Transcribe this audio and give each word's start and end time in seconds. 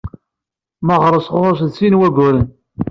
Meɣres 0.85 1.27
ɣur-s 1.35 1.61
sin 1.77 1.93
n 1.95 1.99
wayyuren. 1.99 2.47